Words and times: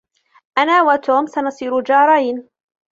أنا 0.57 0.81
وتوم 0.83 1.25
سنصير 1.25 1.81
جارين. 1.81 2.49